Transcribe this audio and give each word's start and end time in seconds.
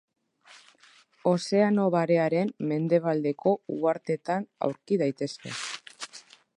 Ozeano 1.31 1.83
Barearen 1.97 2.49
mendebaldeko 2.71 3.55
uhartetan 3.77 4.49
aurki 4.69 5.03
daitezke. 5.05 5.57